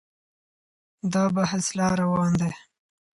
[1.13, 2.51] دا بحث لا روان دی.